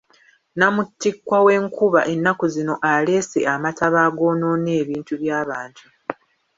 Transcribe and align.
Namuttikwa 0.57 1.37
w'enkuba 1.45 2.01
ennaku 2.13 2.45
zino 2.53 2.75
aleese 2.91 3.39
amataba 3.53 3.97
agoonoona 4.07 4.69
ebintu 4.81 5.13
by'abantu. 5.21 5.85